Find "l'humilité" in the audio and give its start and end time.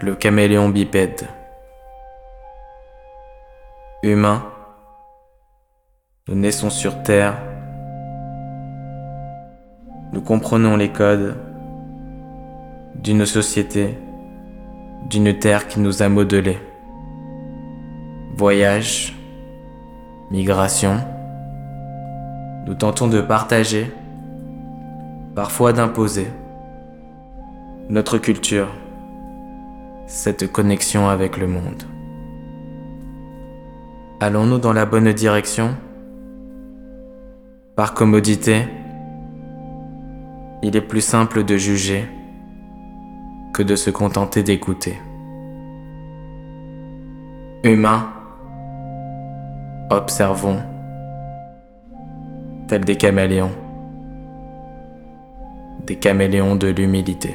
56.68-57.34